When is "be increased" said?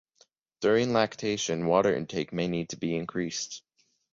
2.75-3.61